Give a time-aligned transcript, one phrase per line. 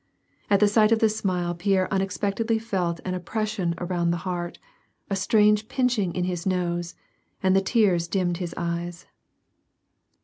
[0.49, 4.57] At the sight of this smile, Pierre unexpectedly felt an oppression around the heart,
[5.11, 6.95] a strange pinching in his nose,
[7.43, 9.05] and the tears dimmed his eyes.